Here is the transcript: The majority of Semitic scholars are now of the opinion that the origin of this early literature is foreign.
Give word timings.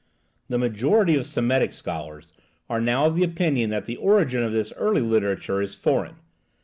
The 0.49 0.57
majority 0.57 1.15
of 1.15 1.27
Semitic 1.27 1.71
scholars 1.73 2.33
are 2.71 2.81
now 2.81 3.05
of 3.05 3.13
the 3.13 3.23
opinion 3.23 3.69
that 3.69 3.85
the 3.85 3.97
origin 3.97 4.41
of 4.41 4.51
this 4.51 4.73
early 4.75 5.01
literature 5.01 5.61
is 5.61 5.75
foreign. 5.75 6.15